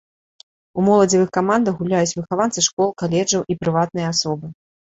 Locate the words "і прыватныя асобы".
3.51-4.55